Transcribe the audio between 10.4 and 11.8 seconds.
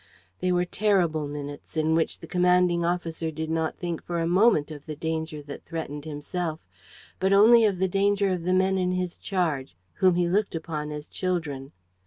upon as children.